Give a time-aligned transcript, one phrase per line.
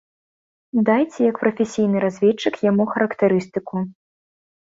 [0.87, 3.75] Дайце як прафесійны разведчык яму характарыстыку.